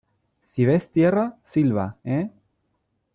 [0.53, 2.31] si ves tierra, silba,¿ eh?